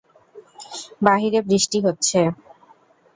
বাহিরে 1.01 1.39
বৃষ্টি 1.43 1.77
হচ্ছে। 1.85 2.19